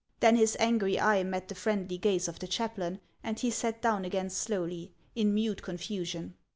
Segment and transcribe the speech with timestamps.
[0.19, 4.03] Then his angry eye met the friendly gaze of the chaplain, and he sat down
[4.03, 6.33] again slowly, in mute confusion.